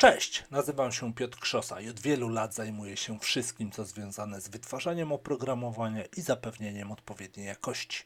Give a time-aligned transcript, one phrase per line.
[0.00, 4.48] Cześć, nazywam się Piotr Krzosa i od wielu lat zajmuję się wszystkim, co związane z
[4.48, 8.02] wytwarzaniem oprogramowania i zapewnieniem odpowiedniej jakości.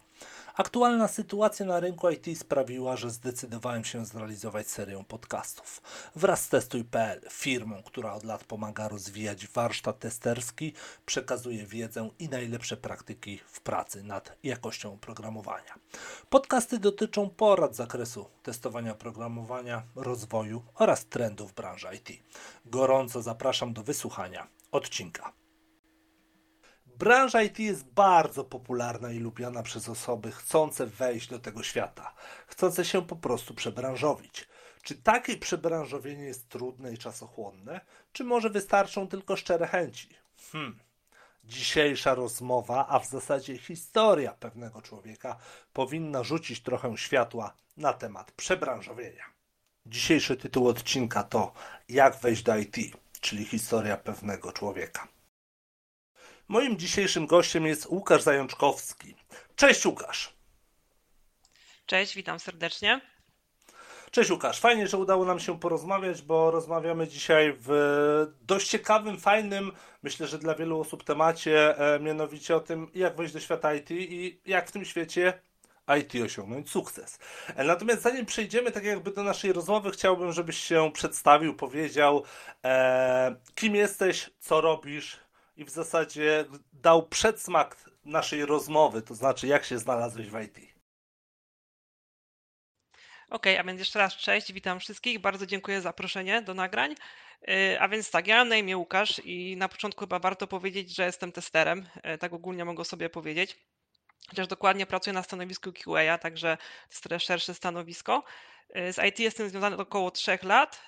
[0.56, 5.82] Aktualna sytuacja na rynku IT sprawiła, że zdecydowałem się zrealizować serię podcastów.
[6.16, 10.72] Wraz z Testuj.pl, firmą, która od lat pomaga rozwijać warsztat testerski,
[11.06, 15.74] przekazuje wiedzę i najlepsze praktyki w pracy nad jakością oprogramowania.
[16.30, 22.22] Podcasty dotyczą porad z zakresu testowania oprogramowania, rozwoju oraz trendów branży IT.
[22.66, 25.41] Gorąco zapraszam do wysłuchania odcinka.
[27.02, 32.14] Branża IT jest bardzo popularna i lubiana przez osoby chcące wejść do tego świata,
[32.46, 34.48] chcące się po prostu przebranżowić.
[34.82, 37.80] Czy takie przebranżowienie jest trudne i czasochłonne,
[38.12, 40.08] czy może wystarczą tylko szczere chęci?
[40.52, 40.78] Hmm.
[41.44, 45.36] Dzisiejsza rozmowa, a w zasadzie historia pewnego człowieka,
[45.72, 49.24] powinna rzucić trochę światła na temat przebranżowienia.
[49.86, 51.52] Dzisiejszy tytuł odcinka to
[51.88, 52.76] Jak wejść do IT,
[53.20, 55.11] czyli historia pewnego człowieka.
[56.52, 59.14] Moim dzisiejszym gościem jest Łukasz Zajączkowski.
[59.56, 60.32] Cześć Łukasz.
[61.86, 63.00] Cześć, witam serdecznie.
[64.10, 67.70] Cześć Łukasz, fajnie, że udało nam się porozmawiać, bo rozmawiamy dzisiaj w
[68.40, 73.34] dość ciekawym, fajnym, myślę, że dla wielu osób temacie, e, mianowicie o tym, jak wejść
[73.34, 75.32] do świata IT i jak w tym świecie
[76.00, 77.18] IT osiągnąć sukces.
[77.56, 82.24] E, natomiast zanim przejdziemy tak jakby do naszej rozmowy, chciałbym, żebyś się przedstawił, powiedział,
[82.64, 85.22] e, kim jesteś, co robisz,
[85.62, 90.56] i w zasadzie dał przedsmak naszej rozmowy, to znaczy jak się znalazłeś w IT.
[93.30, 96.94] Okej, okay, a więc jeszcze raz cześć, witam wszystkich, bardzo dziękuję za zaproszenie do nagrań.
[97.48, 100.96] Y, a więc tak, ja mam na imię Łukasz i na początku chyba warto powiedzieć,
[100.96, 103.58] że jestem testerem, y, tak ogólnie mogę sobie powiedzieć.
[104.28, 106.58] Chociaż dokładnie pracuję na stanowisku QA, także
[107.02, 108.24] to jest szersze stanowisko.
[108.74, 110.86] Z IT jestem związany około 3 lat.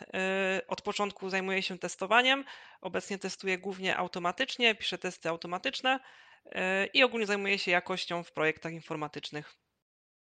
[0.60, 2.44] Y, od początku zajmuję się testowaniem.
[2.80, 6.00] Obecnie testuję głównie automatycznie, piszę testy automatyczne
[6.46, 6.50] y,
[6.86, 9.55] i ogólnie zajmuję się jakością w projektach informatycznych.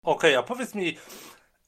[0.03, 0.99] Okej, okay, a powiedz mi,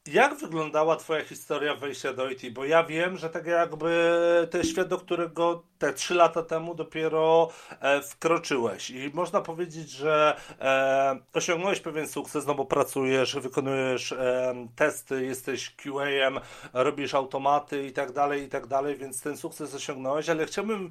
[0.08, 2.52] jak wyglądała Twoja historia wejścia do IT?
[2.52, 7.50] Bo ja wiem, że tak jakby ten świat, do którego te trzy lata temu dopiero
[7.80, 14.54] e, wkroczyłeś i można powiedzieć, że e, osiągnąłeś pewien sukces, no bo pracujesz, wykonujesz e,
[14.76, 16.40] testy, jesteś QA-em,
[16.72, 20.90] robisz automaty i tak dalej, i tak dalej, więc ten sukces osiągnąłeś, ale chciałbym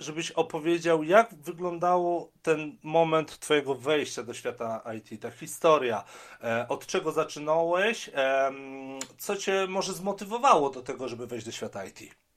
[0.00, 6.04] żebyś opowiedział, jak wyglądało ten moment Twojego wejścia do świata IT, ta historia,
[6.44, 8.10] e, od czego zaczynałeś,
[9.18, 12.29] co Cię może zmotywowało do tego, żeby wejść do świata IT?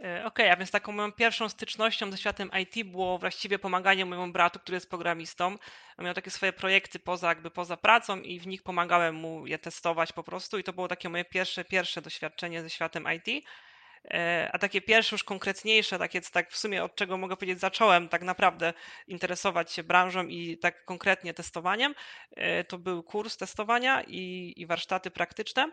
[0.00, 4.32] E, okej, a więc taką moją pierwszą stycznością ze światem IT było właściwie pomaganie mojemu
[4.32, 5.56] bratu, który jest programistą.
[5.98, 9.58] On miał takie swoje projekty poza, jakby poza pracą i w nich pomagałem mu je
[9.58, 13.44] testować po prostu i to było takie moje pierwsze, pierwsze doświadczenie ze światem IT.
[14.04, 18.08] E, a takie pierwsze, już konkretniejsze, takie tak w sumie od czego mogę powiedzieć, zacząłem
[18.08, 18.72] tak naprawdę
[19.06, 21.94] interesować się branżą i tak konkretnie testowaniem,
[22.36, 25.70] e, to był kurs testowania i, i warsztaty praktyczne.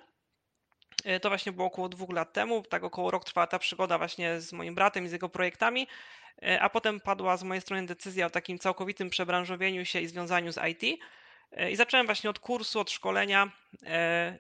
[1.03, 4.41] E, to właśnie było około dwóch lat temu, tak około rok trwała ta przygoda właśnie
[4.41, 5.87] z moim bratem i z jego projektami,
[6.43, 10.51] e, a potem padła z mojej strony decyzja o takim całkowitym przebranżowieniu się i związaniu
[10.51, 10.99] z IT.
[11.51, 13.51] E, I zacząłem właśnie od kursu, od szkolenia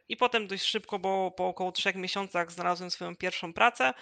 [0.09, 3.93] i potem dość szybko, bo po około trzech miesiącach znalazłem swoją pierwszą pracę.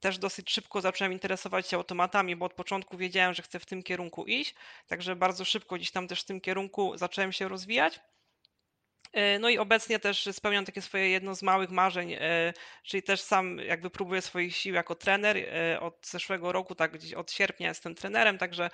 [0.00, 3.82] Też dosyć szybko zacząłem interesować się automatami, bo od początku wiedziałem, że chcę w tym
[3.82, 4.54] kierunku iść,
[4.86, 8.00] także bardzo szybko gdzieś tam też w tym kierunku zacząłem się rozwijać.
[9.12, 12.52] E, no i obecnie też spełniam takie swoje jedno z małych marzeń, e,
[12.82, 15.36] czyli też sam jakby próbuję swoich sił jako trener.
[15.36, 18.70] E, od zeszłego roku, tak gdzieś od sierpnia jestem trenerem, także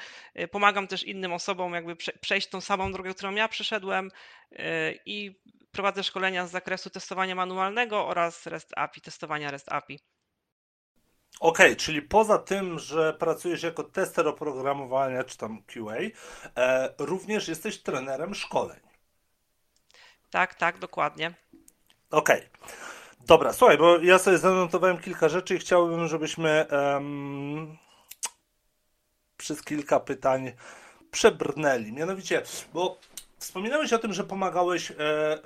[0.50, 4.10] pomagam też innym osobom jakby przejść tą samą drogę, którą ja przeszedłem
[5.06, 5.40] i
[5.72, 9.98] prowadzę szkolenia z zakresu testowania manualnego oraz REST API, testowania REST API.
[11.40, 15.96] Okej, okay, czyli poza tym, że pracujesz jako tester oprogramowania czy tam QA,
[16.98, 18.93] również jesteś trenerem szkoleń.
[20.34, 21.34] Tak, tak, dokładnie.
[22.10, 22.36] Okej.
[22.36, 22.76] Okay.
[23.26, 27.76] Dobra, słuchaj, bo ja sobie zanotowałem kilka rzeczy i chciałbym, żebyśmy um,
[29.36, 30.52] przez kilka pytań
[31.10, 31.92] przebrnęli.
[31.92, 32.42] Mianowicie,
[32.72, 32.98] bo
[33.38, 34.94] wspominałeś o tym, że pomagałeś e,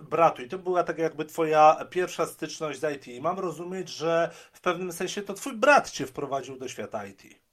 [0.02, 3.22] bratu i to była tak jakby twoja pierwsza styczność z IT.
[3.22, 7.47] mam rozumieć, że w pewnym sensie to twój brat cię wprowadził do świata IT.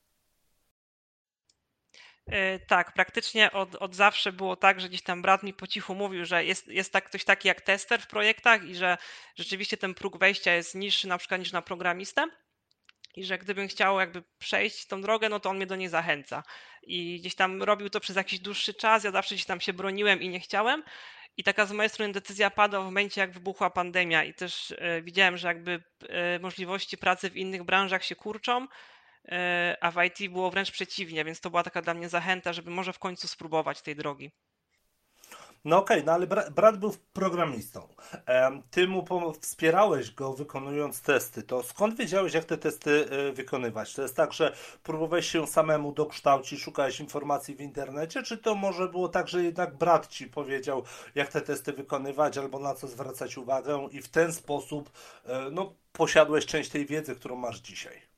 [2.27, 5.95] E, tak, praktycznie od, od zawsze było tak, że gdzieś tam brat mi po cichu
[5.95, 8.97] mówił, że jest, jest tak, ktoś taki jak tester w projektach i że
[9.35, 12.27] rzeczywiście ten próg wejścia jest niższy na przykład niż na programistę
[13.15, 16.43] i że gdybym chciał jakby przejść tą drogę, no to on mnie do niej zachęca.
[16.83, 20.21] I gdzieś tam robił to przez jakiś dłuższy czas, ja zawsze gdzieś tam się broniłem
[20.21, 20.83] i nie chciałem.
[21.37, 25.01] I taka z mojej strony decyzja padła w momencie, jak wybuchła pandemia, i też e,
[25.01, 28.67] widziałem, że jakby e, możliwości pracy w innych branżach się kurczą,
[29.81, 32.93] a w IT było wręcz przeciwnie, więc to była taka dla mnie zachęta, żeby może
[32.93, 34.31] w końcu spróbować tej drogi.
[35.65, 37.87] No okej, okay, no ale brat, brat był programistą.
[38.71, 39.05] Ty mu
[39.41, 41.43] wspierałeś go wykonując testy.
[41.43, 43.93] To skąd wiedziałeś, jak te testy e, wykonywać?
[43.93, 48.87] To jest tak, że próbowałeś się samemu dokształcić, szukałeś informacji w internecie, czy to może
[48.87, 50.83] było tak, że jednak brat ci powiedział,
[51.15, 54.91] jak te testy wykonywać albo na co zwracać uwagę i w ten sposób
[55.25, 58.14] e, no, posiadłeś część tej wiedzy, którą masz dzisiaj?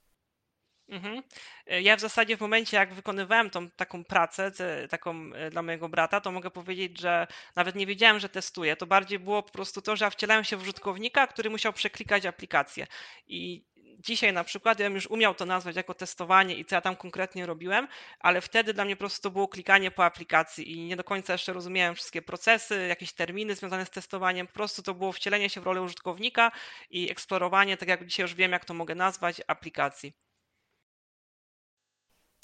[0.89, 1.23] Mhm.
[1.67, 4.51] E, ja w zasadzie w momencie, jak wykonywałem tą taką pracę
[4.89, 8.75] taką e, dla mojego brata, to mogę powiedzieć, że nawet nie wiedziałem, że testuję.
[8.75, 12.25] To bardziej było po prostu to, że ja wcielałem się w użytkownika, który musiał przeklikać
[12.25, 12.87] aplikację.
[13.27, 13.65] I
[13.99, 16.95] dzisiaj na przykład ja bym już umiał to nazwać jako testowanie i co ja tam
[16.95, 17.87] konkretnie robiłem,
[18.19, 21.33] ale wtedy dla mnie po prostu to było klikanie po aplikacji i nie do końca
[21.33, 24.47] jeszcze rozumiałem wszystkie procesy, jakieś terminy związane z testowaniem.
[24.47, 26.51] Po prostu to było wcielenie się w rolę użytkownika
[26.89, 30.26] i eksplorowanie, tak jak dzisiaj już wiem, jak to mogę nazwać, aplikacji.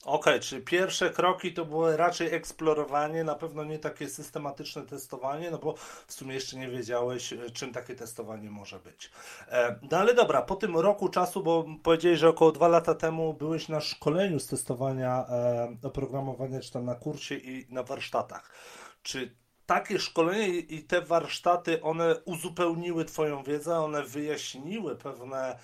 [0.05, 5.51] Okej, okay, czy pierwsze kroki to było raczej eksplorowanie, na pewno nie takie systematyczne testowanie,
[5.51, 5.75] no bo
[6.07, 9.11] w sumie jeszcze nie wiedziałeś, e, czym takie testowanie może być.
[9.47, 13.33] E, no ale dobra, po tym roku czasu, bo powiedziałeś, że około dwa lata temu
[13.33, 18.51] byłeś na szkoleniu z testowania e, oprogramowania, czy tam na kursie i na warsztatach.
[19.03, 19.35] Czy
[19.65, 25.59] takie szkolenie i te warsztaty, one uzupełniły Twoją wiedzę, one wyjaśniły pewne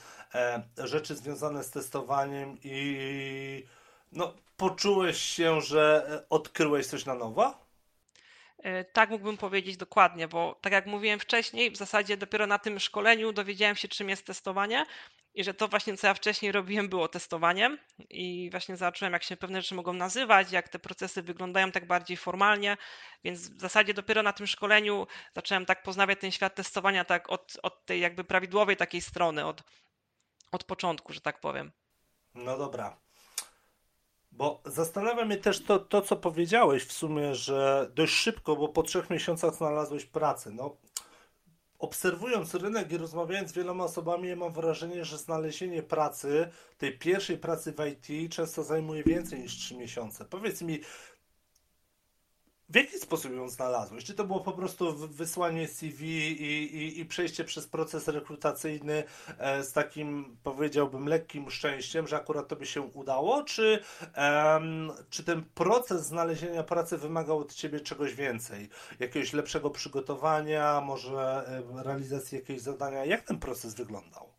[0.77, 3.63] rzeczy związane z testowaniem i
[4.11, 7.69] no, poczułeś się, że e, odkryłeś coś na nowo?
[8.63, 12.79] E, tak mógłbym powiedzieć dokładnie, bo tak jak mówiłem wcześniej, w zasadzie dopiero na tym
[12.79, 14.85] szkoleniu dowiedziałem się, czym jest testowanie
[15.33, 17.77] i że to właśnie, co ja wcześniej robiłem, było testowaniem
[18.09, 22.17] i właśnie zobaczyłem, jak się pewne rzeczy mogą nazywać, jak te procesy wyglądają tak bardziej
[22.17, 22.77] formalnie,
[23.23, 27.57] więc w zasadzie dopiero na tym szkoleniu zacząłem tak poznawać ten świat testowania tak od,
[27.63, 29.63] od tej jakby prawidłowej takiej strony, od,
[30.51, 31.71] od początku, że tak powiem.
[32.35, 32.97] No dobra.
[34.31, 38.83] Bo zastanawia mnie też to, to, co powiedziałeś w sumie, że dość szybko, bo po
[38.83, 40.51] trzech miesiącach znalazłeś pracę.
[40.51, 40.77] No,
[41.79, 47.37] obserwując rynek i rozmawiając z wieloma osobami, ja mam wrażenie, że znalezienie pracy, tej pierwszej
[47.37, 50.25] pracy w IT, często zajmuje więcej niż trzy miesiące.
[50.25, 50.79] Powiedz mi,
[52.69, 54.03] w jaki sposób ją znalazłeś?
[54.03, 59.03] Czy to było po prostu wysłanie CV i, i, i przejście przez proces rekrutacyjny
[59.37, 63.43] e, z takim, powiedziałbym, lekkim szczęściem, że akurat to by się udało?
[63.43, 63.83] Czy,
[65.09, 68.69] czy ten proces znalezienia pracy wymagał od ciebie czegoś więcej?
[68.99, 71.45] Jakiegoś lepszego przygotowania, może
[71.83, 73.05] realizacji jakiegoś zadania?
[73.05, 74.33] Jak ten proces wyglądał?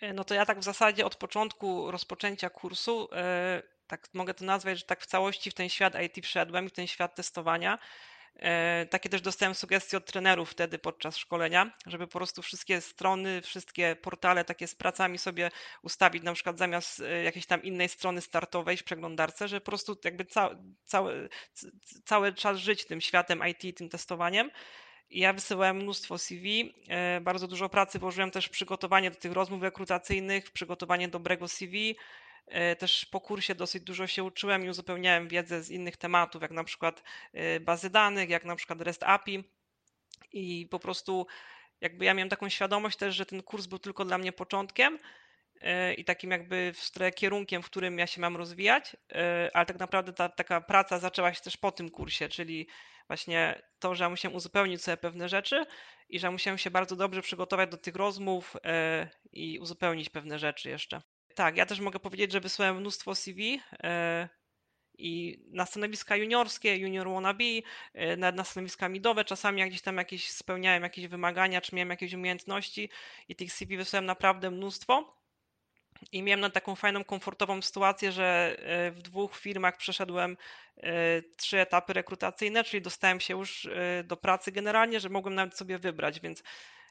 [0.00, 3.08] E, no to ja tak w zasadzie od początku rozpoczęcia kursu.
[3.12, 6.68] Yy tak mogę to nazwać, że tak w całości w ten świat IT wszedłem i
[6.68, 7.78] w ten świat testowania.
[8.38, 13.42] E, takie też dostałem sugestie od trenerów wtedy podczas szkolenia, żeby po prostu wszystkie strony,
[13.42, 15.50] wszystkie portale takie z pracami sobie
[15.82, 19.96] ustawić, na przykład zamiast e, jakiejś tam innej strony startowej w przeglądarce, że po prostu
[20.04, 20.50] jakby ca
[20.84, 21.28] cały,
[22.04, 24.50] cały czas żyć tym światem IT, tym testowaniem.
[25.10, 29.62] Ja wysyłałem mnóstwo CV, e, bardzo dużo pracy włożyłem też w przygotowanie do tych rozmów
[29.62, 31.96] rekrutacyjnych, w przygotowanie dobrego CV,
[32.78, 36.64] też po kursie dosyć dużo się uczyłem i uzupełniałem wiedzę z innych tematów, jak na
[36.64, 37.02] przykład
[37.32, 39.44] e, bazy danych, jak na przykład REST API
[40.32, 41.26] i po prostu
[41.80, 44.98] jakby ja miałem taką świadomość też, że ten kurs był tylko dla mnie początkiem
[45.60, 48.96] e, i takim jakby w kierunkiem, w którym ja się mam rozwijać,
[49.52, 52.68] ale tak naprawdę ta taka praca zaczęła się też po tym kursie, czyli
[53.06, 55.66] właśnie to, że ja musiałem uzupełnić sobie pewne rzeczy
[56.08, 58.56] i że musiałem się bardzo dobrze przygotować do tych rozmów
[59.32, 61.02] i uzupełnić pewne rzeczy jeszcze.
[61.36, 64.28] Tak, ja też mogę powiedzieć, że wysłałem mnóstwo CV e,
[64.98, 67.44] i na stanowiska juniorskie, junior wannabe,
[67.94, 71.90] e, na, na stanowiska midowe, czasami jak gdzieś tam jakieś spełniałem jakieś wymagania, czy miałem
[71.90, 72.90] jakieś umiejętności
[73.28, 75.16] i tych CV wysłałem naprawdę mnóstwo.
[76.12, 80.36] I miałem na taką fajną, komfortową sytuację, że e, w dwóch firmach przeszedłem
[81.36, 83.68] trzy etapy rekrutacyjne, czyli dostałem się już
[84.04, 86.42] do pracy generalnie, że mogłem nawet sobie wybrać, więc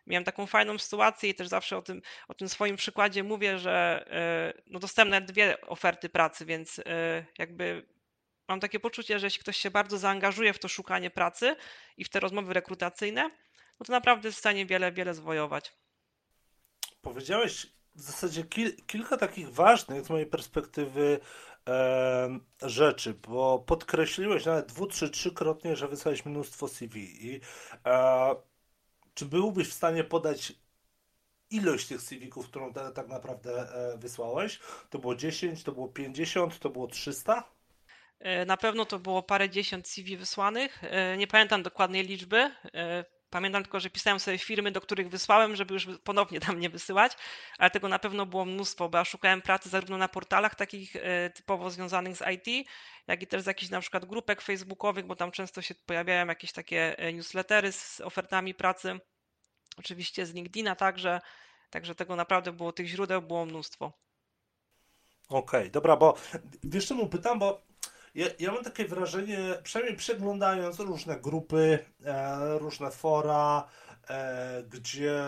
[0.07, 4.05] miałem taką fajną sytuację i też zawsze o tym, o tym swoim przykładzie mówię, że
[4.11, 7.85] e, no dostałem nawet dwie oferty pracy, więc e, jakby
[8.47, 11.55] mam takie poczucie, że jeśli ktoś się bardzo zaangażuje w to szukanie pracy
[11.97, 13.29] i w te rozmowy rekrutacyjne,
[13.79, 15.73] no to naprawdę jest w stanie wiele, wiele zwojować.
[17.01, 21.19] Powiedziałeś w zasadzie kil, kilka takich ważnych z mojej perspektywy
[21.67, 27.41] e, rzeczy, bo podkreśliłeś nawet dwu, trzy, trzykrotnie, że wysłałeś mnóstwo CV i
[27.85, 28.35] e,
[29.15, 30.53] czy byłbyś w stanie podać
[31.49, 34.59] ilość tych CV-ków, którą tak naprawdę e, wysłałeś?
[34.89, 37.43] To było 10, to było 50, to było 300?
[38.19, 40.83] E, na pewno to było parę dziesiąt CV wysłanych.
[40.83, 42.51] E, nie pamiętam dokładnej liczby.
[43.35, 47.11] Pamiętam tylko, że pisałem sobie firmy, do których wysłałem, żeby już ponownie tam nie wysyłać,
[47.57, 51.29] ale tego na pewno było mnóstwo, bo ja szukałem pracy zarówno na portalach takich e,
[51.29, 52.67] typowo związanych z IT,
[53.07, 56.51] jak i też z jakichś na przykład grupek facebookowych, bo tam często się pojawiają jakieś
[56.51, 58.99] takie e, newslettery z ofertami pracy.
[59.77, 61.21] Oczywiście z LinkedIna także,
[61.69, 63.93] także tego naprawdę było, tych źródeł było mnóstwo.
[65.29, 66.17] Okej, okay, dobra, bo
[66.63, 67.61] wiesz czemu pytam, bo
[68.15, 73.67] ja, mam takie wrażenie, przynajmniej przeglądając różne grupy, e, różne fora,
[74.09, 75.23] e, gdzie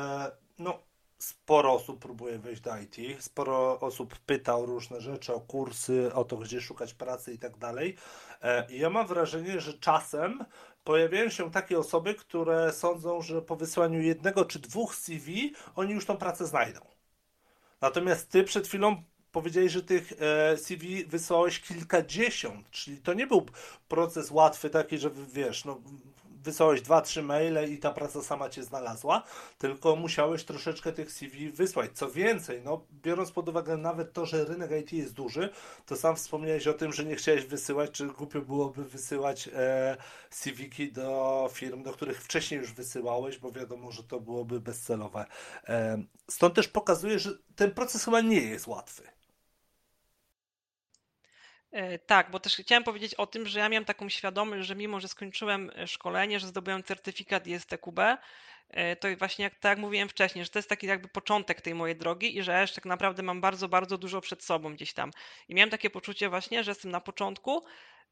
[0.60, 0.79] no,
[1.17, 6.24] sporo osób próbuje wejść do IT, sporo osób pyta o różne rzeczy, o kursy, o
[6.24, 7.96] to, gdzie szukać pracy i tak dalej.
[8.41, 10.46] E, ja mam wrażenie, że czasem
[10.84, 16.06] pojawiają się takie osoby, które sądzą, że po wysłaniu jednego czy dwóch CV oni już
[16.06, 16.79] tą pracę znajdą.
[17.82, 19.03] Natomiast ty przed chwilą
[19.38, 23.46] powiedziałeś, że tych e, CV wysłałeś kilkadziesiąt, czyli to nie był
[23.88, 25.82] proces łatwy taki, że wiesz, no
[26.48, 29.24] wysłałeś dwa, trzy maile i ta praca sama cię znalazła,
[29.58, 31.91] tylko musiałeś troszeczkę tych CV wysłać.
[31.94, 35.50] Co więcej, no, biorąc pod uwagę nawet to, że rynek IT jest duży,
[35.86, 39.98] to sam wspomniałeś o tym, że nie chciałeś wysyłać, czy głupio byłoby wysyłać e,
[40.29, 45.25] CV-ki do firm, do których wcześniej już wysyłałeś, bo wiadomo, że to byłoby bezcelowe.
[45.67, 49.17] E, stąd też pokazuje, że ten proces chyba nie jest łatwy.
[51.72, 55.00] E, tak, bo też chciałem powiedzieć o tym, że ja miałem taką świadomość, że mimo,
[55.00, 58.00] że skończyłem e, szkolenie, że zdobyłem certyfikat ISTQB,
[58.70, 61.76] e, to właśnie jak, tak jak mówiłem wcześniej, że to jest taki jakby początek tej
[61.76, 65.12] mojej drogi i że jeszcze tak naprawdę mam bardzo, bardzo dużo przed sobą gdzieś tam.
[65.48, 67.66] I miałem takie poczucie właśnie, że jestem na początku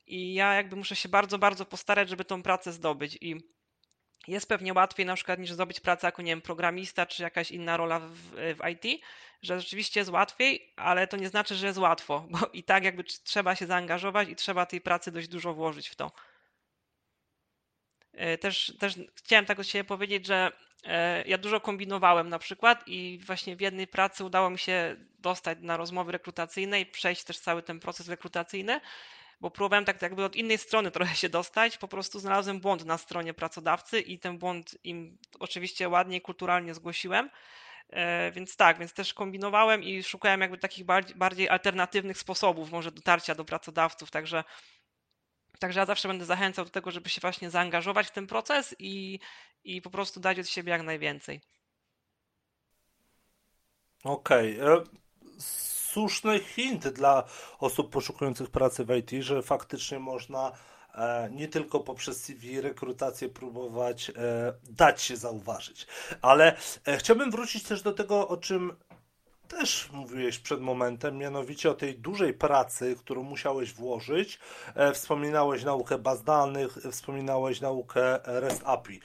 [0.06, 3.18] i ja jakby muszę się bardzo, bardzo postarać, żeby tą pracę zdobyć.
[3.22, 3.55] I
[4.28, 7.78] jest pewnie łatwiej na przykład niż zdobyć pracę jako, nie wiem, programista czy jakaś inna
[7.78, 9.02] rola w, w IT,
[9.42, 13.04] że rzeczywiście jest łatwiej, ale to nie znaczy, że jest łatwo, bo i tak jakby
[13.04, 16.12] trzeba się zaangażować i trzeba tej pracy dość dużo włożyć w to.
[18.14, 20.52] E, też, też chciałem tak od siebie powiedzieć, że
[20.84, 25.58] e, ja dużo kombinowałem na przykład i właśnie w jednej pracy udało mi się dostać
[25.62, 28.82] na rozmowy rekrutacyjne i przejść też cały ten proces rekrutacyjny,
[29.42, 32.98] bo próbowałem tak jakby od innej strony trochę się dostać, po prostu znalazłem błąd na
[32.98, 37.30] stronie pracodawcy i ten błąd im oczywiście ładnie, kulturalnie zgłosiłem.
[37.90, 43.36] E, więc tak, więc też kombinowałem i szukałem jakby takich bardziej alternatywnych sposobów może dotarcia
[43.36, 44.44] do pracodawców, także
[45.60, 49.20] Także ja zawsze będę zachęcał do tego, żeby się właśnie zaangażować w ten proces i,
[49.64, 51.42] i po prostu dać od siebie jak najwięcej.
[54.04, 54.62] Okej.
[54.62, 54.84] Okay.
[55.96, 57.24] Słuszny hint dla
[57.60, 60.52] osób poszukujących pracy w IT, że faktycznie można
[60.96, 64.14] e, nie tylko poprzez CV rekrutację próbować e,
[64.64, 65.88] dać się zauważyć.
[66.22, 68.76] Ale e, chciałbym wrócić też do tego, o czym
[69.48, 74.40] też mówiłeś przed momentem, mianowicie o tej dużej pracy, którą musiałeś włożyć.
[74.94, 79.00] Wspominałeś naukę baz danych, wspominałeś naukę REST API.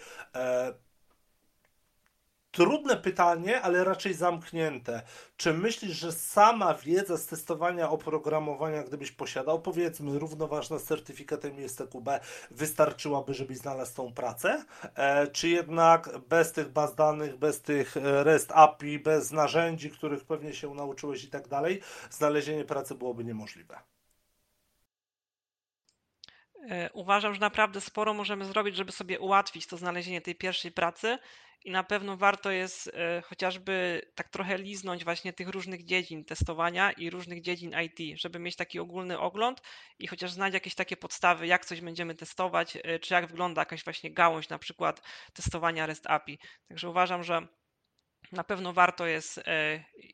[2.51, 5.03] Trudne pytanie, ale raczej zamknięte.
[5.37, 12.09] Czy myślisz, że sama wiedza z testowania oprogramowania, gdybyś posiadał, powiedzmy, równoważna z certyfikatem ISTQB,
[12.51, 14.65] wystarczyłaby, żebyś znalazł tą pracę?
[14.95, 20.25] E, czy jednak bez tych baz danych, bez tych e, REST API, bez narzędzi, których
[20.25, 21.81] pewnie się nauczyłeś i tak dalej,
[22.11, 23.81] znalezienie pracy byłoby niemożliwe?
[26.71, 31.19] E, uważam, że naprawdę sporo możemy zrobić, żeby sobie ułatwić to znalezienie tej pierwszej pracy
[31.65, 36.93] i na pewno warto jest e, chociażby tak trochę liznąć właśnie tych różnych dziedzin testowania
[36.93, 39.61] i różnych dziedzin IT, żeby mieć taki ogólny ogląd
[39.99, 43.85] i chociaż znać jakieś takie podstawy, jak coś będziemy testować, e, czy jak wygląda jakaś
[43.85, 45.03] właśnie gałąź na przykład
[45.33, 46.39] testowania REST API.
[46.69, 47.47] Także uważam, że
[48.33, 49.41] na pewno warto jest,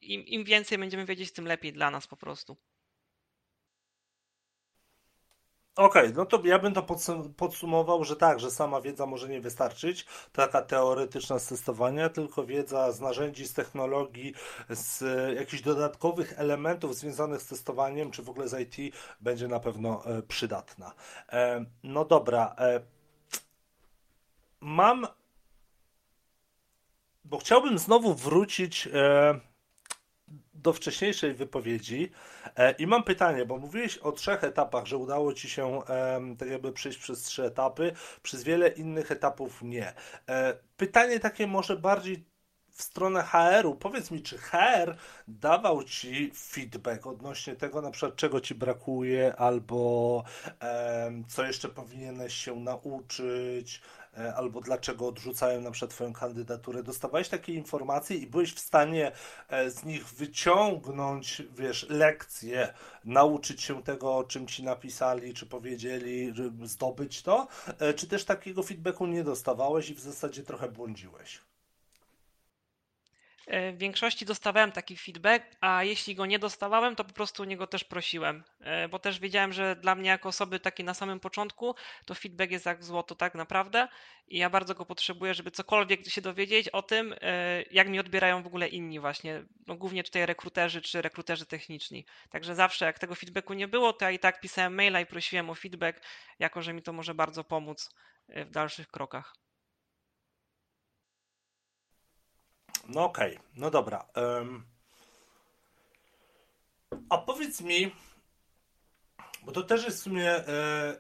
[0.02, 2.56] im, im więcej będziemy wiedzieć, tym lepiej dla nas po prostu.
[5.76, 6.82] Okej, okay, no to ja bym to
[7.36, 12.92] podsumował, że tak, że sama wiedza może nie wystarczyć, taka teoretyczna z testowania, tylko wiedza
[12.92, 14.34] z narzędzi, z technologii,
[14.70, 15.04] z
[15.36, 20.22] jakichś dodatkowych elementów związanych z testowaniem, czy w ogóle z IT będzie na pewno e,
[20.22, 20.92] przydatna.
[21.32, 22.80] E, no dobra, e,
[24.60, 25.06] mam,
[27.24, 28.88] bo chciałbym znowu wrócić
[30.66, 32.10] do wcześniejszej wypowiedzi
[32.56, 35.82] e, i mam pytanie, bo mówiłeś o trzech etapach, że udało Ci się
[36.38, 37.92] tak jakby przejść przez trzy etapy,
[38.22, 39.92] przez wiele innych etapów nie.
[40.28, 42.24] E, pytanie takie może bardziej
[42.70, 43.74] w stronę HR-u.
[43.74, 44.96] Powiedz mi, czy HR
[45.28, 50.24] dawał Ci feedback odnośnie tego, na przykład czego Ci brakuje, albo
[51.28, 53.80] co jeszcze powinieneś się nauczyć,
[54.36, 56.82] albo dlaczego odrzucają na przykład Twoją kandydaturę.
[56.82, 59.12] Dostawałeś takie informacje i byłeś w stanie
[59.48, 66.34] e, z nich wyciągnąć, wiesz, lekcje, nauczyć się tego, o czym Ci napisali, czy powiedzieli,
[66.64, 67.46] zdobyć to,
[67.78, 71.40] e, czy też takiego feedbacku nie dostawałeś i w zasadzie trochę błądziłeś?
[73.46, 77.46] E, w większości dostawałem taki feedback, a jeśli go nie dostawałem, to po prostu o
[77.46, 81.20] niego też prosiłem, e, bo też wiedziałem, że dla mnie jako osoby takiej na samym
[81.20, 81.74] początku,
[82.06, 83.88] to feedback jest jak złoto tak naprawdę
[84.28, 88.42] i ja bardzo go potrzebuję, żeby cokolwiek się dowiedzieć o tym, e, jak mi odbierają
[88.42, 92.06] w ogóle inni właśnie, no głównie tutaj rekruterzy czy rekruterzy techniczni.
[92.30, 95.50] Także zawsze jak tego feedbacku nie było, to ja i tak pisałem maila i prosiłem
[95.50, 96.00] o feedback,
[96.38, 97.90] jako że mi to może bardzo pomóc
[98.28, 99.45] w dalszych krokach.
[102.88, 103.48] No okej, okay.
[103.56, 104.06] no dobra.
[104.16, 104.64] Um,
[107.08, 107.94] a powiedz mi,
[109.42, 110.98] bo to też jest w sumie e,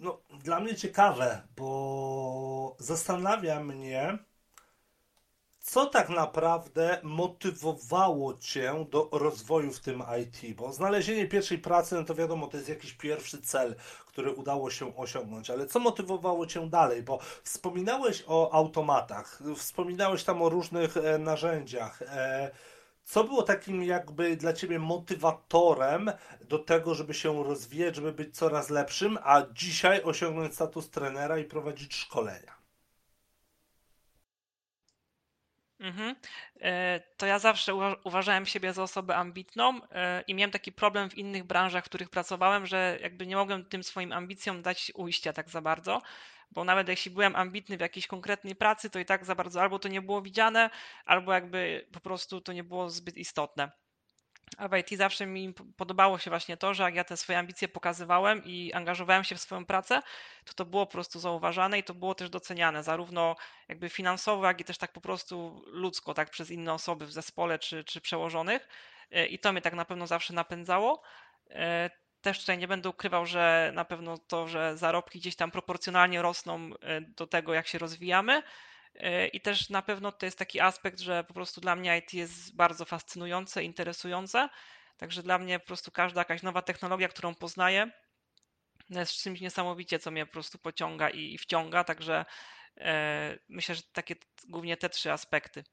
[0.00, 4.18] no, dla mnie ciekawe, bo zastanawia mnie,
[5.62, 10.56] co tak naprawdę motywowało Cię do rozwoju w tym IT?
[10.56, 13.74] Bo znalezienie pierwszej pracy, no to wiadomo, to jest jakiś pierwszy cel,
[14.06, 17.02] który udało się osiągnąć, ale co motywowało Cię dalej?
[17.02, 22.02] Bo wspominałeś o automatach, wspominałeś tam o różnych e, narzędziach.
[22.02, 22.50] E,
[23.04, 28.70] co było takim jakby dla Ciebie motywatorem do tego, żeby się rozwijać, żeby być coraz
[28.70, 32.61] lepszym, a dzisiaj osiągnąć status trenera i prowadzić szkolenia?
[35.82, 36.16] Mhm.
[36.60, 37.74] E, to ja zawsze
[38.04, 42.10] uważałem siebie za osobę ambitną e, i miałem taki problem w innych branżach, w których
[42.10, 46.02] pracowałem, że jakby nie mogłem tym swoim ambicjom dać ujścia tak za bardzo,
[46.50, 49.78] bo nawet jeśli byłem ambitny w jakiejś konkretnej pracy, to i tak za bardzo albo
[49.78, 50.70] to nie było widziane,
[51.04, 53.81] albo jakby po prostu to nie było zbyt istotne.
[54.58, 57.68] A w IT zawsze mi podobało się właśnie to, że jak ja te swoje ambicje
[57.68, 60.02] pokazywałem i angażowałem się w swoją pracę,
[60.44, 63.36] to to było po prostu zauważane i to było też doceniane, zarówno
[63.68, 67.58] jakby finansowo, jak i też tak po prostu ludzko, tak przez inne osoby w zespole
[67.58, 68.68] czy, czy przełożonych.
[69.10, 71.02] E, I to mnie tak na pewno zawsze napędzało.
[71.50, 71.90] E,
[72.20, 76.70] też tutaj nie będę ukrywał, że na pewno to, że zarobki gdzieś tam proporcjonalnie rosną
[76.80, 78.42] e, do tego, jak się rozwijamy,
[79.32, 82.56] I też na pewno to jest taki aspekt, że po prostu dla mnie IT jest
[82.56, 84.48] bardzo fascynujące, interesujące.
[84.96, 87.90] Także dla mnie po prostu każda jakaś nowa technologia, którą poznaję,
[88.90, 91.84] jest czymś niesamowicie, co mnie po prostu pociąga i, wciąga.
[91.84, 92.24] Także
[92.76, 94.16] e, myślę, że takie
[94.48, 95.64] głównie te trzy aspekty.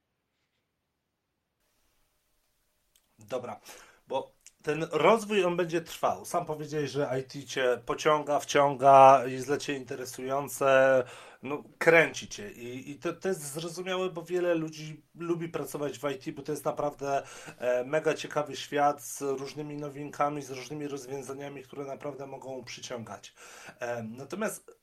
[3.19, 3.62] Dobra,
[4.08, 6.25] bo ten rozwój on będzie trwał.
[6.25, 11.03] Sam powiedziałeś, że IT cię pociąga, wciąga, jest dla ciebie interesujące,
[11.43, 12.51] no, kręci cię.
[12.51, 16.51] I, i to, to jest zrozumiałe, bo wiele ludzi lubi pracować w IT, bo to
[16.51, 17.23] jest naprawdę
[17.57, 23.33] e, mega ciekawy świat z różnymi nowinkami, z różnymi rozwiązaniami, które naprawdę mogą przyciągać.
[23.79, 24.77] E, natomiast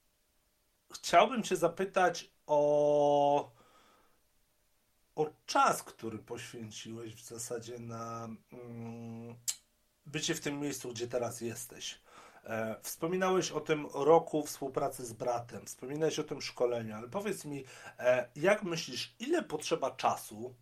[0.92, 3.56] chciałbym cię zapytać o
[5.16, 9.36] o czas, który poświęciłeś w zasadzie na mm,
[10.06, 12.00] bycie w tym miejscu, gdzie teraz jesteś.
[12.44, 17.64] E, wspominałeś o tym roku współpracy z bratem, wspominałeś o tym szkoleniu, ale powiedz mi,
[17.98, 20.54] e, jak myślisz, ile potrzeba czasu,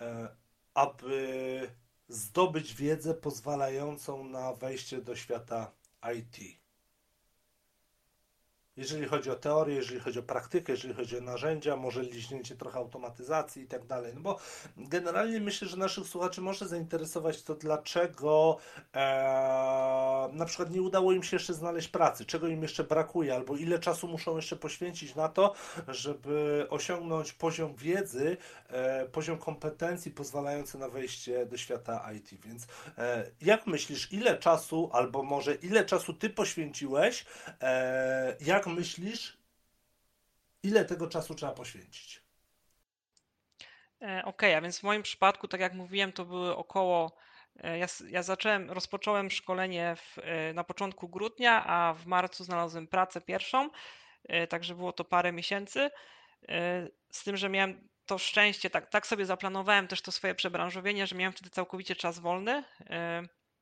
[0.00, 0.28] e,
[0.74, 1.70] aby
[2.08, 5.72] zdobyć wiedzę pozwalającą na wejście do świata
[6.18, 6.58] IT?
[8.78, 12.78] Jeżeli chodzi o teorię, jeżeli chodzi o praktykę, jeżeli chodzi o narzędzia, może liźnięcie trochę
[12.78, 14.12] automatyzacji i tak dalej.
[14.14, 14.38] No bo
[14.76, 18.56] generalnie myślę, że naszych słuchaczy może zainteresować to, dlaczego
[18.94, 23.56] e, na przykład nie udało im się jeszcze znaleźć pracy, czego im jeszcze brakuje, albo
[23.56, 25.54] ile czasu muszą jeszcze poświęcić na to,
[25.88, 28.36] żeby osiągnąć poziom wiedzy,
[28.68, 32.40] e, poziom kompetencji pozwalający na wejście do świata IT.
[32.40, 32.66] Więc
[32.98, 37.26] e, jak myślisz, ile czasu, albo może ile czasu ty poświęciłeś,
[37.62, 39.38] e, jak myślisz,
[40.62, 42.22] ile tego czasu trzeba poświęcić?
[44.02, 47.16] E, okej, okay, a więc w moim przypadku, tak jak mówiłem, to były około.
[47.56, 52.86] E, ja, ja zacząłem, rozpocząłem szkolenie w, e, na początku grudnia, a w marcu znalazłem
[52.86, 53.70] pracę pierwszą,
[54.48, 55.90] także było to parę miesięcy.
[57.12, 61.16] Z tym, że miałem to szczęście, tak, tak sobie zaplanowałem też to swoje przebranżowienie, że
[61.16, 62.64] miałem wtedy całkowicie czas wolny,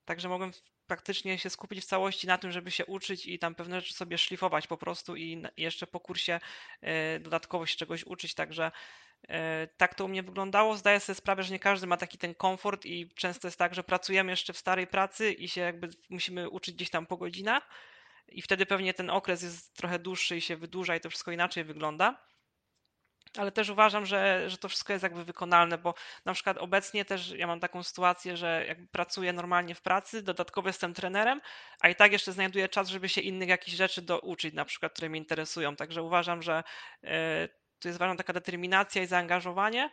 [0.04, 0.52] także mogłem
[0.86, 4.18] praktycznie się skupić w całości na tym, żeby się uczyć i tam pewne rzeczy sobie
[4.18, 6.40] szlifować po prostu i jeszcze po kursie
[6.80, 8.70] e, dodatkowo się czegoś uczyć, także
[9.28, 10.76] e, tak to u mnie wyglądało.
[10.76, 13.84] Zdaję sobie sprawę, że nie każdy ma taki ten komfort i często jest tak, że
[13.84, 17.68] pracujemy jeszcze w starej pracy i się jakby musimy uczyć gdzieś tam po godzinach
[18.28, 21.64] i wtedy pewnie ten okres jest trochę dłuższy i się wydłuża i to wszystko inaczej
[21.64, 22.26] wygląda.
[23.38, 25.94] Ale też uważam, że, że to wszystko jest jakby wykonalne, bo
[26.24, 30.68] na przykład obecnie też ja mam taką sytuację, że jakby pracuję normalnie w pracy, dodatkowo
[30.68, 31.40] jestem trenerem,
[31.80, 35.08] a i tak jeszcze znajduję czas, żeby się innych jakichś rzeczy douczyć, na przykład, które
[35.08, 35.76] mnie interesują.
[35.76, 36.64] Także uważam, że
[37.04, 39.90] e, tu jest ważna taka determinacja i zaangażowanie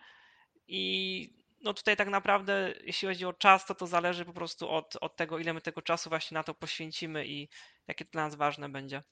[0.68, 4.98] i no tutaj tak naprawdę, jeśli chodzi o czas, to to zależy po prostu od,
[5.02, 7.50] od tego, ile my tego czasu właśnie na to poświęcimy i
[7.88, 9.04] jakie dla nas ważne będzie.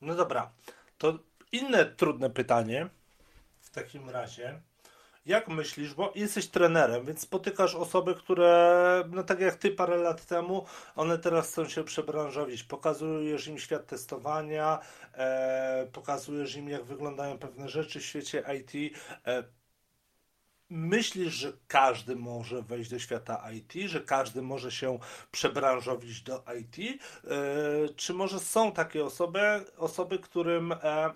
[0.00, 0.52] No dobra,
[0.98, 1.18] to
[1.52, 2.88] inne trudne pytanie
[3.60, 4.60] w takim razie.
[5.26, 10.26] Jak myślisz, bo jesteś trenerem, więc spotykasz osoby, które, no tak jak ty parę lat
[10.26, 12.64] temu, one teraz chcą się przebranżowić.
[12.64, 14.78] Pokazujesz im świat testowania,
[15.14, 18.96] e, pokazujesz im, jak wyglądają pewne rzeczy w świecie IT.
[19.26, 19.44] E,
[20.72, 24.98] myślisz, że każdy może wejść do świata IT, że każdy może się
[25.30, 27.02] przebranżowić do IT?
[27.24, 27.28] E,
[27.96, 29.40] czy może są takie osoby,
[29.76, 31.12] osoby którym e,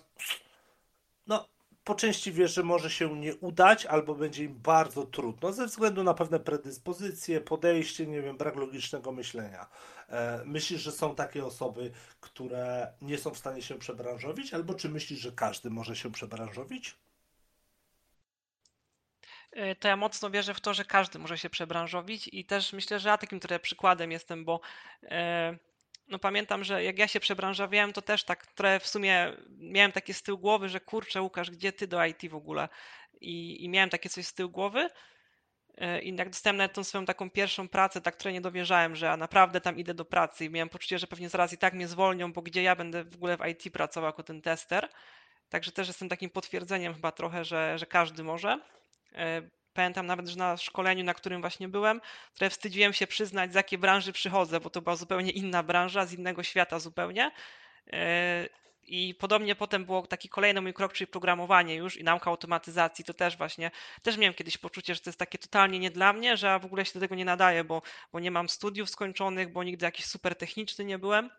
[1.27, 1.49] no,
[1.85, 6.05] po części wiesz, że może się nie udać, albo będzie im bardzo trudno, ze względu
[6.05, 9.67] na pewne predyspozycje, podejście, nie wiem, brak logicznego myślenia.
[10.09, 11.91] E, myślisz, że są takie osoby,
[12.21, 16.97] które nie są w stanie się przebranżowić, albo czy myślisz, że każdy może się przebranżowić?
[19.57, 23.01] E, to ja mocno wierzę w to, że każdy może się przebranżowić i też myślę,
[23.01, 24.61] że ja takim trochę przykładem jestem, bo
[25.03, 25.57] e,
[26.09, 30.15] no pamiętam, że jak ja się przebranżowiałem, to też tak trochę w sumie miałem takie
[30.15, 32.69] z tyłu głowy, że kurczę Łukasz, gdzie ty do IT w ogóle?
[33.21, 34.91] I, i miałem takie coś z tyłu głowy
[35.79, 39.07] e, i jak dostałem nawet tą swoją taką pierwszą pracę, tak trochę nie dowierzałem, że
[39.07, 41.89] ja naprawdę tam idę do pracy i miałem poczucie, że pewnie zaraz i tak mnie
[41.89, 44.89] zwolnią, bo gdzie ja będę w ogóle w IT pracował jako ten tester.
[45.49, 48.61] Także też jestem takim potwierdzeniem chyba trochę, że, że każdy może.
[49.17, 52.01] E, pamiętam nawet, że na szkoleniu, na którym właśnie byłem,
[52.35, 56.13] trochę wstydziłem się przyznać, z jakiej branży przychodzę, bo to była zupełnie inna branża, z
[56.13, 57.31] innego świata zupełnie.
[57.93, 58.49] E,
[58.83, 63.05] I podobnie potem było taki kolejny mój krok, czyli programowanie już i nauka automatyzacji.
[63.05, 63.71] To też właśnie,
[64.03, 66.65] też miałem kiedyś poczucie, że to jest takie totalnie nie dla mnie, że ja w
[66.65, 70.07] ogóle się do tego nie nadaję, bo, bo nie mam studiów skończonych, bo nigdy jakiś
[70.07, 71.31] super techniczny nie byłem.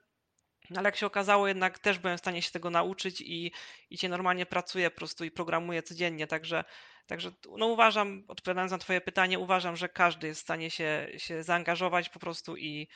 [0.70, 3.52] No ale jak się okazało, jednak też byłem w stanie się tego nauczyć i,
[3.90, 6.64] i cię normalnie pracuję po prostu i programuję codziennie, także,
[7.08, 11.44] także no uważam, odpowiadając na twoje pytanie, uważam, że każdy jest w stanie się, się
[11.44, 12.88] zaangażować po prostu i,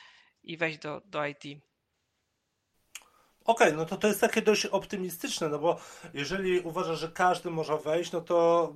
[0.43, 1.43] i wejść do, do IT.
[3.45, 5.79] Okej, okay, no to to jest takie dość optymistyczne, no bo
[6.13, 8.73] jeżeli uważasz, że każdy może wejść, no to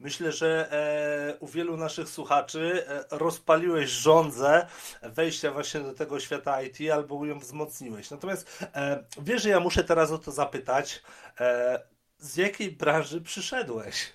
[0.00, 4.66] Myślę, że e, u wielu naszych słuchaczy e, rozpaliłeś żądzę
[5.02, 8.10] wejścia właśnie do tego świata IT albo ją wzmocniłeś.
[8.10, 11.02] Natomiast e, wiesz, że ja muszę teraz o to zapytać,
[11.40, 11.80] e,
[12.18, 14.12] z jakiej branży przyszedłeś?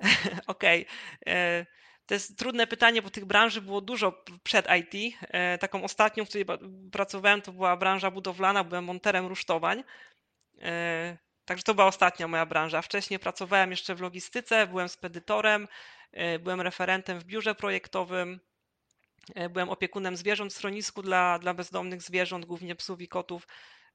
[0.46, 0.86] Okej.
[0.86, 1.34] Okay.
[1.34, 1.66] E,
[2.06, 5.16] to jest trudne pytanie, bo tych branży było dużo przed IT.
[5.20, 6.46] E, taką ostatnią, w której
[6.92, 9.84] pracowałem, to była branża budowlana, byłem monterem rusztowań.
[11.50, 12.82] Także to była ostatnia moja branża.
[12.82, 15.68] Wcześniej pracowałem jeszcze w logistyce, byłem spedytorem,
[16.12, 18.40] e, byłem referentem w biurze projektowym,
[19.34, 23.46] e, byłem opiekunem zwierząt w schronisku dla, dla bezdomnych zwierząt, głównie psów i kotów.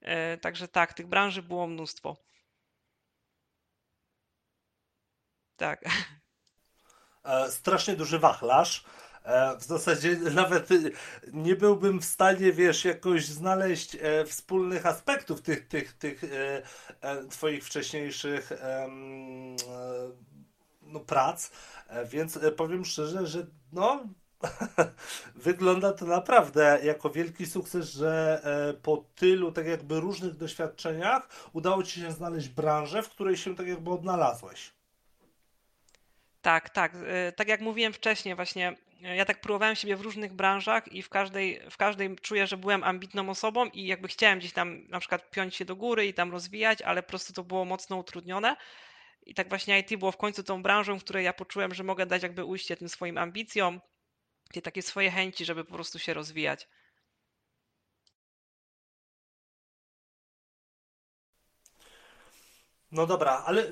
[0.01, 2.17] E, także tak, tych branży było mnóstwo.
[5.57, 5.85] Tak.
[7.49, 8.85] Strasznie duży wachlarz.
[9.25, 10.69] E, w zasadzie nawet
[11.33, 16.61] nie byłbym w stanie, wiesz, jakoś znaleźć e, wspólnych aspektów tych, tych, tych e,
[17.29, 18.51] twoich wcześniejszych
[20.81, 21.51] no, prac,
[22.05, 24.03] więc powiem szczerze, że no
[25.35, 28.41] wygląda to naprawdę jako wielki sukces, że
[28.81, 33.67] po tylu tak jakby różnych doświadczeniach udało ci się znaleźć branżę, w której się tak
[33.67, 34.73] jakby odnalazłeś.
[36.45, 36.93] Tak, tak.
[37.35, 41.61] Tak jak mówiłem wcześniej, właśnie ja tak próbowałem siebie w różnych branżach i w każdej,
[41.69, 45.55] w każdej czuję, że byłem ambitną osobą i jakby chciałem gdzieś tam na przykład piąć
[45.55, 48.55] się do góry i tam rozwijać, ale po prostu to było mocno utrudnione.
[49.25, 52.05] I tak właśnie IT było w końcu tą branżą, w której ja poczułem, że mogę
[52.05, 53.81] dać jakby ujście tym swoim ambicjom,
[54.53, 56.67] te takie swoje chęci, żeby po prostu się rozwijać.
[62.95, 63.63] No dobra, ale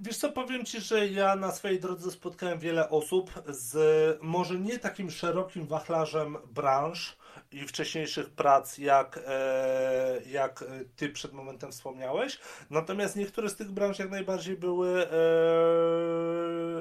[0.00, 4.78] wiesz co, powiem Ci, że ja na swojej drodze spotkałem wiele osób z może nie
[4.78, 7.16] takim szerokim wachlarzem branż
[7.52, 10.64] i wcześniejszych prac, jak, e, jak
[10.96, 12.38] Ty przed momentem wspomniałeś,
[12.70, 15.10] natomiast niektóre z tych branż jak najbardziej były e,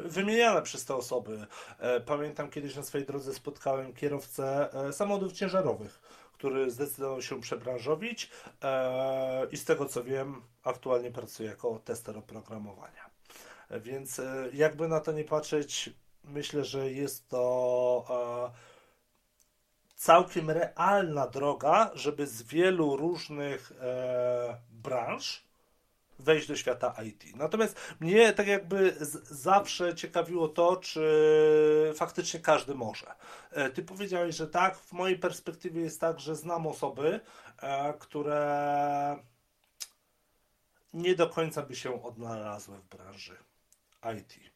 [0.06, 1.46] wymieniane przez te osoby.
[1.80, 6.00] E, pamiętam kiedyś na swojej drodze spotkałem kierowcę samochodów ciężarowych
[6.46, 8.30] który zdecydował się przebranżowić
[8.64, 13.10] e, i z tego co wiem, aktualnie pracuje jako tester oprogramowania.
[13.72, 15.90] Więc e, jakby na to nie patrzeć,
[16.24, 23.72] myślę, że jest to e, całkiem realna droga, żeby z wielu różnych
[24.72, 25.45] branż
[26.20, 27.36] wejść do świata IT.
[27.36, 28.96] Natomiast mnie tak jakby
[29.30, 33.16] zawsze ciekawiło to, czy faktycznie każdy może.
[33.52, 34.78] E, ty powiedziałeś, że tak.
[34.78, 37.20] W mojej perspektywie jest tak, że znam osoby,
[37.62, 39.18] e, które
[40.94, 43.38] nie do końca by się odnalazły w branży
[44.20, 44.55] IT.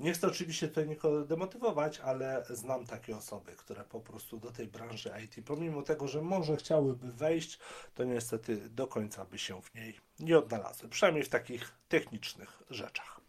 [0.00, 4.66] Nie chcę oczywiście tutaj nikogo demotywować, ale znam takie osoby, które po prostu do tej
[4.68, 7.58] branży IT, pomimo tego, że może chciałyby wejść,
[7.94, 10.88] to niestety do końca by się w niej nie odnalazły.
[10.88, 13.20] Przynajmniej w takich technicznych rzeczach.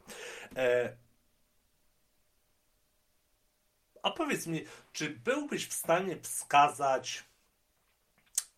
[0.55, 0.93] E...
[4.03, 7.23] A powiedz mi, czy byłbyś w stanie wskazać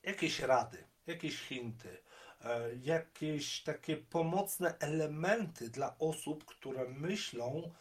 [0.03, 1.97] jakieś rady, jakieś hinty,
[2.45, 7.71] e, jakieś takie pomocne elementy dla osób, które myślą,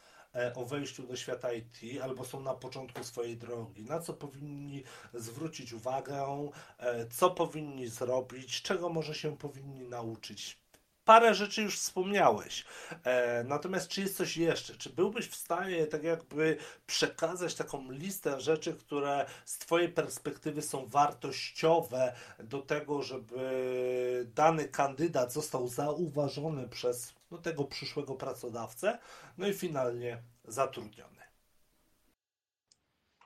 [0.54, 4.82] o wejściu do świata IT albo są na początku swojej drogi, na co powinni
[5.14, 10.62] zwrócić uwagę, e, co powinni zrobić, czego może się powinni nauczyć.
[11.04, 12.64] Parę rzeczy już wspomniałeś.
[13.04, 14.76] E, natomiast czy jest coś jeszcze?
[14.76, 20.86] Czy byłbyś w stanie tak jakby przekazać taką listę rzeczy, które z Twojej perspektywy są
[20.86, 28.98] wartościowe do tego, żeby dany kandydat został zauważony przez no, tego przyszłego pracodawcę,
[29.38, 31.11] no i finalnie zatrudniony.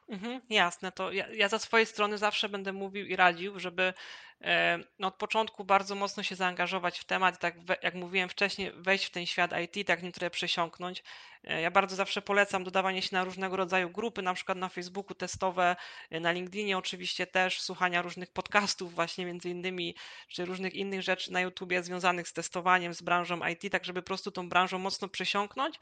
[0.09, 3.95] Mhm, jasne, to ja, ja za swojej strony zawsze będę mówił i radził, żeby
[4.41, 9.05] e, no, od początku bardzo mocno się zaangażować w temat, tak jak mówiłem wcześniej, wejść
[9.05, 11.03] w ten świat IT, tak nim trochę przesiąknąć.
[11.45, 15.15] E, ja bardzo zawsze polecam dodawanie się na różnego rodzaju grupy, na przykład na Facebooku
[15.15, 15.77] testowe,
[16.11, 19.95] e, na LinkedInie oczywiście też, słuchania różnych podcastów właśnie między innymi,
[20.29, 24.07] czy różnych innych rzeczy na YouTubie związanych z testowaniem, z branżą IT, tak żeby po
[24.07, 25.79] prostu tą branżą mocno przesiąknąć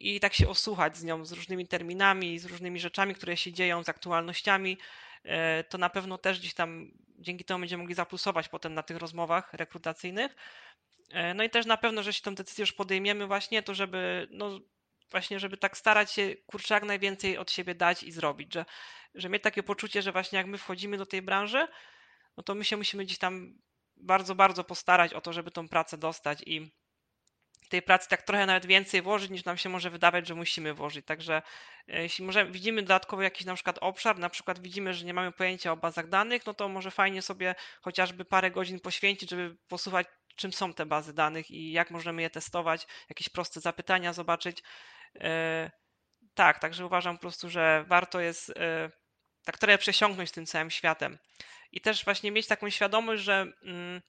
[0.00, 3.84] i tak się osłuchać z nią, z różnymi terminami, z różnymi rzeczami, które się dzieją,
[3.84, 4.78] z aktualnościami,
[5.24, 8.96] e, to na pewno też gdzieś tam dzięki temu będziemy mogli zaplusować potem na tych
[8.96, 10.36] rozmowach rekrutacyjnych.
[11.10, 14.28] E, no i też na pewno, że się tą decyzję już podejmiemy właśnie, to żeby
[14.30, 14.60] no
[15.10, 18.64] właśnie, żeby tak starać się kurczę jak najwięcej od siebie dać i zrobić, że,
[19.14, 21.68] że mieć takie poczucie, że właśnie jak my wchodzimy do tej branży,
[22.36, 23.58] no to my się musimy gdzieś tam
[23.96, 26.79] bardzo, bardzo postarać o to, żeby tą pracę dostać i
[27.70, 31.06] tej pracy tak trochę nawet więcej włożyć, niż nam się może wydawać, że musimy włożyć.
[31.06, 31.42] Także
[31.88, 35.72] e, jeśli widzimy dodatkowo jakiś na przykład obszar, na przykład widzimy, że nie mamy pojęcia
[35.72, 40.06] o bazach danych, no to może fajnie sobie chociażby parę godzin poświęcić, żeby posłuchać,
[40.36, 44.62] czym są te bazy danych i jak możemy je testować, jakieś proste zapytania zobaczyć.
[45.20, 45.70] E,
[46.34, 48.90] tak, także uważam po prostu, że warto jest e,
[49.44, 51.18] tak trochę przesiąknąć tym całym światem.
[51.72, 54.00] I też właśnie mieć taką świadomość, że mm,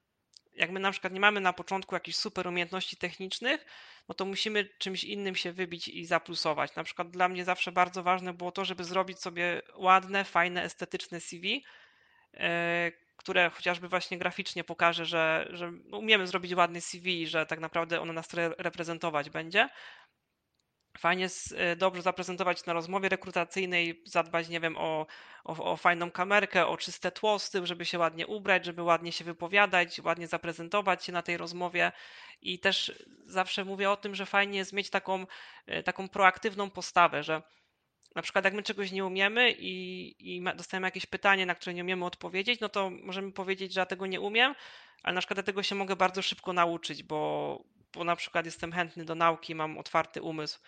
[0.55, 3.65] jak my na przykład nie mamy na początku jakichś super umiejętności technicznych,
[4.09, 6.75] no to musimy czymś innym się wybić i zaplusować.
[6.75, 11.19] Na przykład dla mnie zawsze bardzo ważne było to, żeby zrobić sobie ładne, fajne, estetyczne
[11.19, 11.65] CV,
[12.33, 18.01] e, które chociażby właśnie graficznie pokaże, że, że umiemy zrobić ładny CV, że tak naprawdę
[18.01, 19.69] ono nas reprezentować będzie
[20.97, 25.07] fajnie e, dobrze zaprezentować na rozmowie rekrutacyjnej, zadbać, nie wiem, o,
[25.43, 29.11] o, o, fajną kamerkę, o czyste tło z tym, żeby się ładnie ubrać, żeby ładnie
[29.11, 31.91] się wypowiadać, ładnie zaprezentować się na tej rozmowie.
[32.41, 35.25] I też zawsze mówię o tym, że fajnie jest mieć taką,
[35.65, 37.41] e, taką proaktywną postawę, że
[38.15, 41.83] na przykład jak my czegoś nie umiemy i, i dostajemy jakieś pytanie, na które nie
[41.83, 44.55] umiemy odpowiedzieć, no to możemy powiedzieć, że ja tego nie umiem,
[45.03, 48.71] ale na przykład ja tego się mogę bardzo szybko nauczyć, bo, bo na przykład jestem
[48.71, 50.59] chętny do nauki, mam otwarty umysł.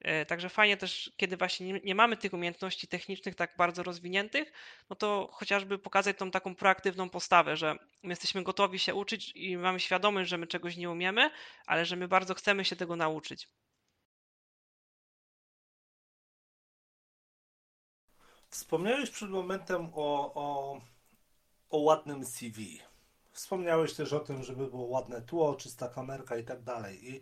[0.00, 4.52] E, także fajnie też, kiedy właśnie nie, nie, mamy tych umiejętności technicznych tak bardzo rozwiniętych,
[4.90, 9.56] no to chociażby pokazać tą taką proaktywną postawę, że my jesteśmy gotowi się uczyć i
[9.56, 11.30] mamy świadomość, że my czegoś nie umiemy,
[11.66, 13.48] ale że my bardzo chcemy się tego nauczyć.
[18.50, 20.80] Wspomniałeś przed momentem o, o,
[21.70, 22.91] o ładnym CV.
[23.32, 27.10] Wspomniałeś też o tym, żeby było ładne tło, czysta kamerka i tak dalej.
[27.10, 27.20] I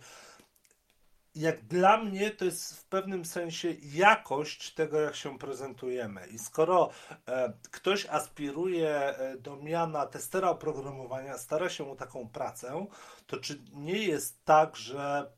[1.35, 6.27] jak dla mnie to jest w pewnym sensie jakość tego, jak się prezentujemy.
[6.27, 6.91] I skoro
[7.27, 12.87] e, ktoś aspiruje e, do miana testera oprogramowania, stara się o taką pracę,
[13.27, 15.33] to czy nie jest tak, że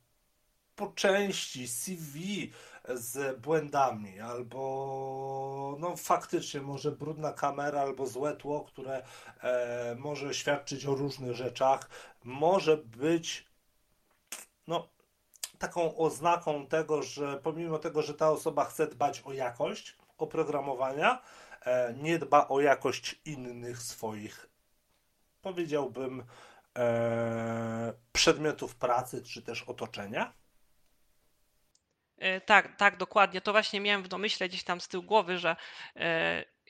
[0.77, 2.51] po części CV
[2.89, 9.03] z błędami, albo no faktycznie może brudna kamera, albo złe tło, które
[9.43, 11.89] e, może świadczyć o różnych rzeczach,
[12.25, 13.47] może być
[14.67, 14.89] no
[15.59, 21.23] taką oznaką tego, że pomimo tego, że ta osoba chce dbać o jakość oprogramowania,
[21.65, 24.47] e, nie dba o jakość innych swoich,
[25.43, 26.25] powiedziałbym,
[26.79, 30.42] e, przedmiotów pracy czy też otoczenia?
[32.23, 33.41] E, tak, tak, dokładnie.
[33.41, 35.57] To właśnie miałem w domyśle gdzieś tam z tyłu głowy, że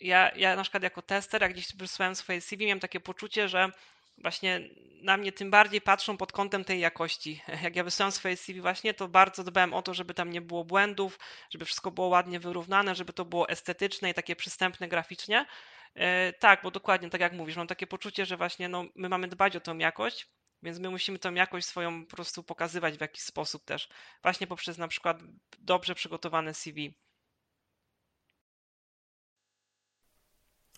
[0.01, 3.71] ja, ja na przykład jako tester, jak gdzieś wysłałem swoje CV, miałem takie poczucie, że
[4.19, 4.61] właśnie
[5.03, 7.43] na mnie tym bardziej patrzą pod kątem tej jakości.
[7.65, 10.65] Jak ja wysyłam swoje CV właśnie, to bardzo dbałem o to, żeby tam nie było
[10.65, 11.19] błędów,
[11.51, 15.47] żeby wszystko było ładnie wyrównane, żeby to było estetyczne i takie przystępne graficznie.
[15.95, 19.29] E, tak, bo dokładnie tak jak mówisz, mam takie poczucie, że właśnie no, my mamy
[19.29, 20.27] dbać o tą jakość,
[20.63, 23.89] więc my musimy tą jakość swoją po prostu pokazywać w jakiś sposób też,
[24.23, 25.19] właśnie poprzez na przykład
[25.59, 26.95] dobrze przygotowane CV.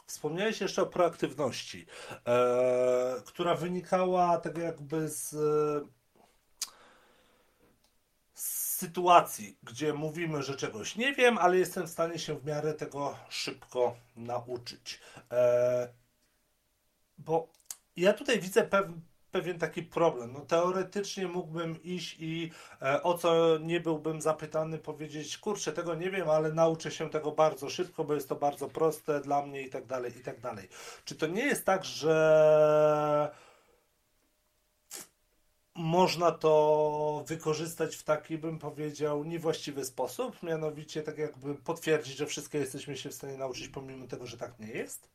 [0.07, 1.87] Wspomniałeś jeszcze o proaktywności,
[2.27, 5.31] e, która wynikała tak jakby z,
[8.35, 12.75] z sytuacji, gdzie mówimy, że czegoś nie wiem, ale jestem w stanie się w miarę
[12.75, 15.01] tego szybko nauczyć.
[15.31, 15.89] E,
[17.19, 17.49] bo
[17.97, 19.01] ja tutaj widzę pewien
[19.35, 20.33] pewien taki problem.
[20.33, 22.51] No, teoretycznie mógłbym iść i
[22.83, 27.33] e, o co nie byłbym zapytany, powiedzieć, kurczę, tego nie wiem, ale nauczę się tego
[27.33, 30.69] bardzo szybko, bo jest to bardzo proste dla mnie i tak dalej, i tak dalej.
[31.05, 33.31] Czy to nie jest tak, że
[35.75, 42.59] można to wykorzystać w taki, bym powiedział, niewłaściwy sposób, mianowicie tak jakby potwierdzić, że wszystko
[42.59, 45.09] jesteśmy się w stanie nauczyć, pomimo tego, że tak nie jest?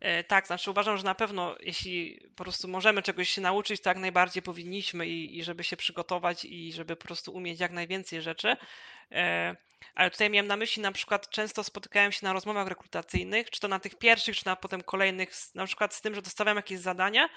[0.00, 3.90] E, tak, znaczy uważam, że na pewno jeśli po prostu możemy czegoś się nauczyć, to
[3.90, 8.22] jak najbardziej powinniśmy i, i żeby się przygotować i żeby po prostu umieć jak najwięcej
[8.22, 8.56] rzeczy.
[9.12, 9.56] E,
[9.94, 13.68] ale tutaj miałem na myśli na przykład często spotykałem się na rozmowach rekrutacyjnych, czy to
[13.68, 17.28] na tych pierwszych, czy na potem kolejnych, na przykład z tym, że dostawiam jakieś zadanie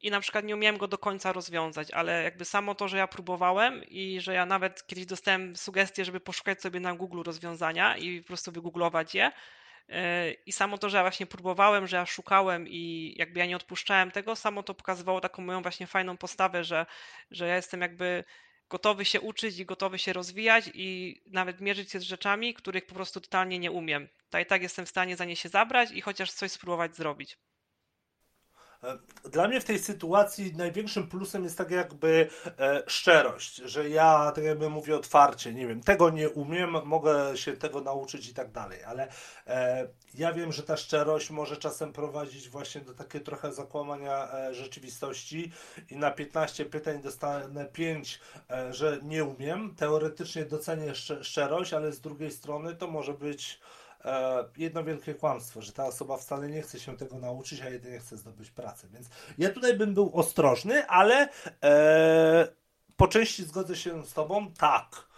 [0.00, 3.06] i na przykład nie umiałem go do końca rozwiązać, ale jakby samo to, że ja
[3.06, 8.20] próbowałem i że ja nawet kiedyś dostałem sugestię, żeby poszukać sobie na Google rozwiązania i
[8.20, 9.32] po prostu wygooglować je,
[10.46, 14.10] i samo to, że ja właśnie próbowałem, że ja szukałem i jakby ja nie odpuszczałem
[14.10, 16.86] tego, samo to pokazywało taką moją właśnie fajną postawę, że,
[17.30, 18.24] że ja jestem jakby
[18.70, 22.94] gotowy się uczyć i gotowy się rozwijać i nawet mierzyć się z rzeczami, których po
[22.94, 24.08] prostu totalnie nie umiem.
[24.30, 27.38] To i tak jestem w stanie za nie się zabrać i chociaż coś spróbować zrobić.
[28.84, 34.32] E, dla mnie w tej sytuacji największym plusem jest tak jakby e, szczerość, że ja
[34.34, 38.50] tak jakby mówię otwarcie, nie wiem, tego nie umiem, mogę się tego nauczyć i tak
[38.50, 39.08] dalej, ale
[39.46, 44.54] e, ja wiem, że ta szczerość może czasem prowadzić właśnie do takiego trochę zakłamania e,
[44.54, 45.52] rzeczywistości
[45.90, 48.20] i na 15 pytań dostanę 5,
[48.50, 49.74] e, że nie umiem.
[49.74, 53.60] Teoretycznie docenię szczerość, ale z drugiej strony to może być
[54.56, 58.16] jedno wielkie kłamstwo, że ta osoba wcale nie chce się tego nauczyć, a jedynie chce
[58.16, 58.88] zdobyć pracę.
[58.92, 61.28] Więc ja tutaj bym był ostrożny, ale
[61.62, 62.48] e,
[62.96, 65.14] po części zgodzę się z Tobą, tak.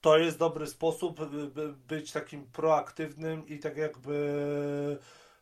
[0.00, 4.98] To jest dobry sposób, by być takim proaktywnym i tak jakby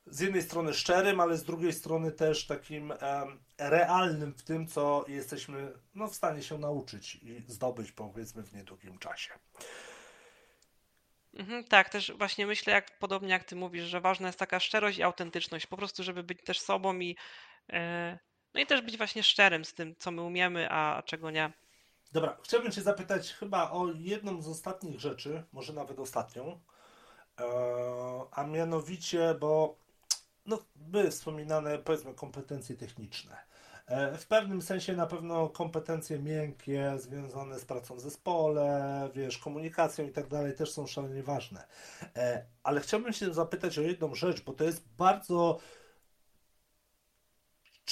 [0.06, 2.92] z jednej strony szczerym, ale z drugiej strony też takim
[3.58, 8.98] realnym w tym, co jesteśmy no, w stanie się nauczyć i zdobyć powiedzmy w niedługim
[8.98, 9.30] czasie.
[11.34, 14.98] Mhm, tak, też właśnie myślę, jak podobnie jak ty mówisz, że ważna jest taka szczerość
[14.98, 17.16] i autentyczność, po prostu, żeby być też sobą i
[17.72, 18.18] e,
[18.54, 21.52] no i też być właśnie szczerym z tym, co my umiemy, a, czego nie.
[22.12, 26.60] Dobra, chciałbym Cię zapytać chyba o jedną z ostatnich rzeczy, może nawet ostatnią,
[27.40, 27.44] e,
[28.32, 29.78] a mianowicie, bo
[30.46, 33.51] no, były wspominane, powiedzmy, kompetencje techniczne.
[33.86, 40.06] E, w pewnym sensie na pewno kompetencje miękkie związane z pracą w zespole, wiesz, komunikacją
[40.06, 41.64] i tak dalej też są szalenie ważne.
[42.16, 45.58] E, ale chciałbym się zapytać o jedną rzecz, bo to jest bardzo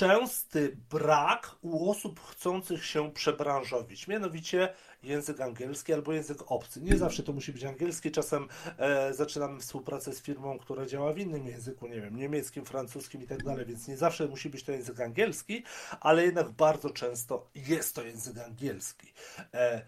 [0.01, 6.81] częsty brak u osób chcących się przebranżowić, mianowicie język angielski albo język obcy.
[6.81, 11.19] Nie zawsze to musi być angielski, czasem e, zaczynamy współpracę z firmą, która działa w
[11.19, 14.73] innym języku, nie wiem, niemieckim, francuskim i tak dalej, więc nie zawsze musi być to
[14.73, 15.65] język angielski,
[16.01, 19.13] ale jednak bardzo często jest to język angielski.
[19.55, 19.83] E,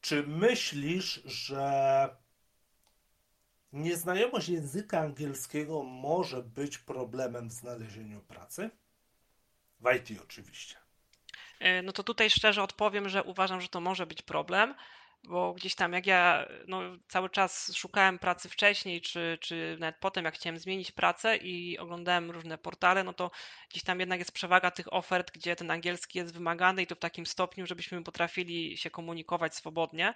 [0.00, 2.16] czy myślisz, że
[3.72, 8.70] nieznajomość języka angielskiego może być problemem w znalezieniu pracy?
[9.80, 10.76] W IT oczywiście.
[11.60, 14.74] E, no to tutaj szczerze odpowiem, że uważam, że to może być problem,
[15.24, 20.24] bo gdzieś tam jak ja no, cały czas szukałem pracy wcześniej, czy, czy nawet potem,
[20.24, 23.30] jak chciałem zmienić pracę i oglądałem różne portale, no to
[23.70, 26.98] gdzieś tam jednak jest przewaga tych ofert, gdzie ten angielski jest wymagany i to w
[26.98, 30.14] takim stopniu, żebyśmy potrafili się komunikować swobodnie.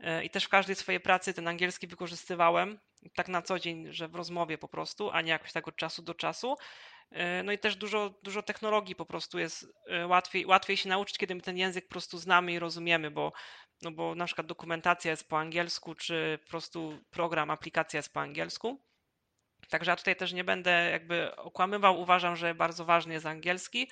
[0.00, 2.78] E, I też w każdej swojej pracy ten angielski wykorzystywałem
[3.14, 6.02] tak na co dzień, że w rozmowie po prostu, a nie jakoś tak od czasu
[6.02, 6.56] do czasu.
[7.10, 11.18] E, no i też dużo, dużo technologii po prostu jest e, łatwiej, łatwiej się nauczyć,
[11.18, 13.32] kiedy my ten język po prostu znamy i rozumiemy, bo,
[13.82, 18.20] no bo na przykład dokumentacja jest po angielsku, czy po prostu program, aplikacja jest po
[18.20, 18.80] angielsku.
[19.68, 23.90] Także ja tutaj też nie będę jakby okłamywał, uważam, że bardzo ważny jest angielski.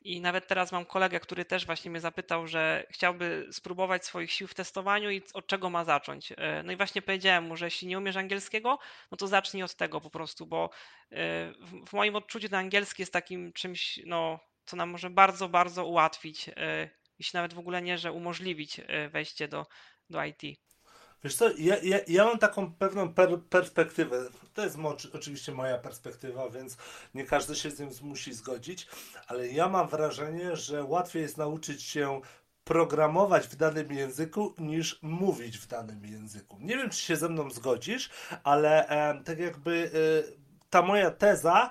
[0.00, 4.48] I nawet teraz mam kolegę, który też właśnie mnie zapytał, że chciałby spróbować swoich sił
[4.48, 6.32] w testowaniu i od czego ma zacząć.
[6.36, 8.78] E, no i właśnie powiedziałem mu, że jeśli nie umiesz angielskiego,
[9.10, 10.70] no to zacznij od tego po prostu, bo
[11.12, 11.52] e,
[11.86, 16.48] w moim odczuciu ten angielski jest takim czymś, no, co nam może bardzo, bardzo ułatwić,
[16.48, 18.80] e, jeśli nawet w ogóle nie, że umożliwić
[19.10, 19.66] wejście do,
[20.10, 20.67] do IT.
[21.24, 24.28] Wiesz co, ja, ja, ja mam taką pewną per, perspektywę.
[24.54, 26.76] To jest mo, oczywiście moja perspektywa, więc
[27.14, 28.86] nie każdy się z nią musi zgodzić,
[29.26, 32.20] ale ja mam wrażenie, że łatwiej jest nauczyć się
[32.64, 36.56] programować w danym języku niż mówić w danym języku.
[36.60, 38.10] Nie wiem, czy się ze mną zgodzisz,
[38.44, 40.32] ale e, tak jakby e,
[40.70, 41.70] ta moja teza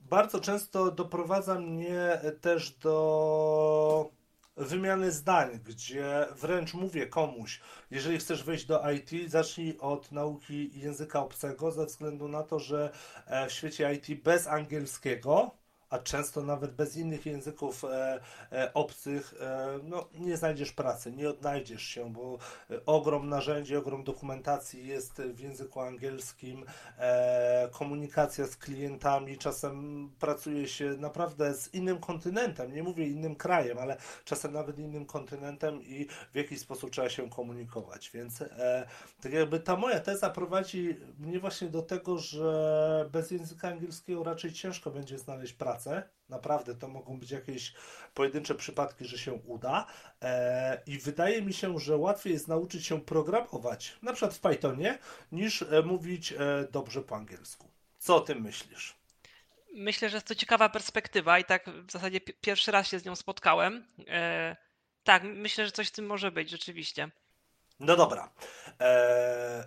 [0.00, 4.10] bardzo często doprowadza mnie też do
[4.64, 7.60] wymiany zdań, gdzie wręcz mówię komuś,
[7.90, 12.92] jeżeli chcesz wejść do IT, zacznij od nauki języka obcego, ze względu na to, że
[13.26, 15.61] e, w świecie IT bez angielskiego
[15.92, 18.20] a często nawet bez innych języków e,
[18.52, 22.38] e, obcych e, no, nie znajdziesz pracy, nie odnajdziesz się, bo
[22.70, 26.64] e, ogrom narzędzi, ogrom dokumentacji jest w języku angielskim,
[26.98, 33.78] e, komunikacja z klientami, czasem pracuje się naprawdę z innym kontynentem, nie mówię innym krajem,
[33.78, 38.86] ale czasem nawet innym kontynentem i w jakiś sposób trzeba się komunikować, więc e,
[39.22, 44.52] tak jakby ta moja teza prowadzi mnie właśnie do tego, że bez języka angielskiego raczej
[44.52, 46.08] ciężko będzie znaleźć pracę, pracę.
[46.28, 47.74] Naprawdę to mogą być jakieś
[48.14, 49.86] pojedyncze przypadki, że się uda.
[50.22, 54.98] E, I wydaje mi się, że łatwiej jest nauczyć się programować, na przykład w Pythonie,
[55.32, 56.36] niż e, mówić e,
[56.70, 57.68] dobrze po angielsku.
[57.98, 58.96] Co o tym myślisz?
[59.74, 63.16] Myślę, że jest to ciekawa perspektywa i tak w zasadzie pierwszy raz się z nią
[63.16, 63.86] spotkałem.
[64.08, 64.56] E,
[65.04, 67.10] tak, myślę, że coś w tym może być, rzeczywiście.
[67.80, 68.32] No dobra.
[68.80, 69.64] E,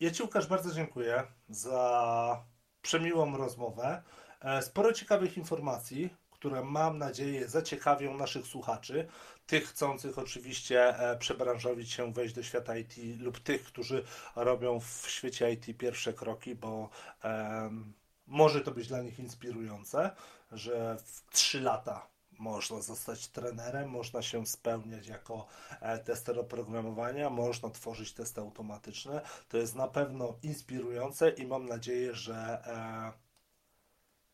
[0.00, 2.44] ja Ci, Łukasz, bardzo dziękuję za
[2.82, 4.02] przemiłą rozmowę.
[4.44, 9.08] E, sporo ciekawych informacji, które mam nadzieję zaciekawią naszych słuchaczy,
[9.46, 14.04] tych chcących oczywiście e, przebranżowić się, wejść do świata IT lub tych, którzy
[14.36, 16.90] robią w świecie IT pierwsze kroki, bo
[17.24, 17.92] um,
[18.26, 20.10] może to być dla nich inspirujące,
[20.52, 22.06] że w 3 lata
[22.38, 25.46] można zostać trenerem, można się spełniać jako
[25.80, 29.20] e, tester oprogramowania, można tworzyć testy automatyczne.
[29.48, 32.62] To jest na pewno inspirujące i mam nadzieję, że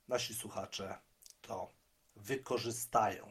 [0.08, 0.98] nasi słuchacze
[1.42, 1.72] to
[2.16, 3.30] wykorzystają.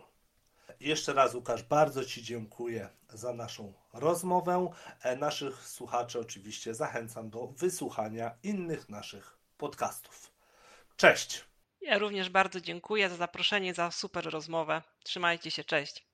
[0.79, 4.69] Jeszcze raz, Łukasz, bardzo Ci dziękuję za naszą rozmowę.
[5.01, 10.31] E, naszych słuchaczy oczywiście zachęcam do wysłuchania innych naszych podcastów.
[10.97, 11.45] Cześć!
[11.81, 14.81] Ja również bardzo dziękuję za zaproszenie, za super rozmowę.
[15.03, 16.06] Trzymajcie się, cześć.